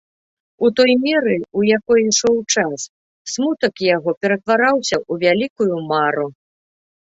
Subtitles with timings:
[0.67, 2.79] У той меры, у якой ішоў час,
[3.35, 6.27] смутак яго ператвараўся ў вялікую мару.